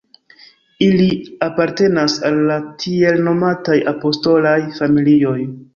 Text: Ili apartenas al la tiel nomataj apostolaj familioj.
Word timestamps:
Ili 0.85 1.09
apartenas 1.49 2.17
al 2.31 2.41
la 2.49 2.59
tiel 2.85 3.25
nomataj 3.29 3.79
apostolaj 3.95 4.61
familioj. 4.83 5.41